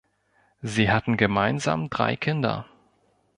[0.63, 2.65] Sie hatten gemeinsam drei Kinder.